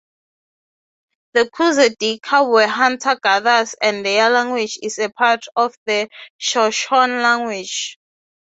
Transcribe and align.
The 1.33 1.47
Kuzedika 1.51 2.49
were 2.51 2.65
hunter-gatherers 2.65 3.75
and 3.79 4.03
their 4.03 4.31
language 4.31 4.79
is 4.81 4.97
a 4.97 5.11
part 5.11 5.45
of 5.55 5.75
the 5.85 6.09
Shoshone 6.39 7.21
language. 7.21 7.99